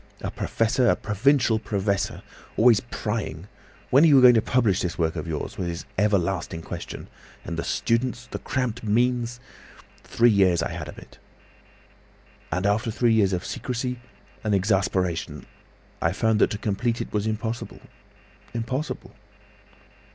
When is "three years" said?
10.03-10.63, 12.89-13.31